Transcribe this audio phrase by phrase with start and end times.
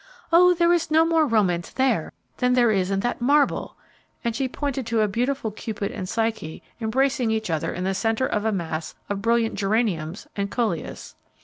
[0.33, 3.75] "Oh, there is no more romance there than there is in that marble,"
[4.23, 8.25] and she pointed to a beautiful Cupid and Psyche embracing each other in the centre
[8.25, 11.13] of a mass of brilliant geraniums and coleas.